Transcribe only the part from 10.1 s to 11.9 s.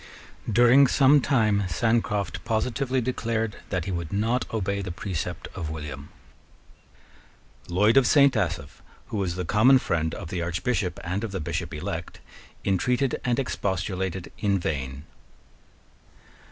of the Archbishop and of the Bishop